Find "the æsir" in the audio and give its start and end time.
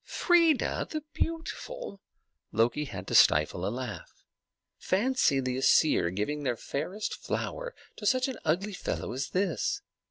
5.39-6.09